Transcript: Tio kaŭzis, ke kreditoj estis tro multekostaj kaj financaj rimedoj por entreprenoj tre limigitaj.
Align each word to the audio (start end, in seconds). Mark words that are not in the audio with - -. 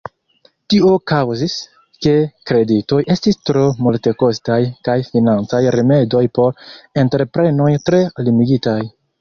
Tio 0.73 0.91
kaŭzis, 1.09 1.57
ke 2.05 2.13
kreditoj 2.51 2.99
estis 3.17 3.37
tro 3.49 3.63
multekostaj 3.89 4.59
kaj 4.89 4.97
financaj 5.13 5.63
rimedoj 5.79 6.25
por 6.39 6.59
entreprenoj 7.07 7.71
tre 7.91 8.05
limigitaj. 8.29 8.79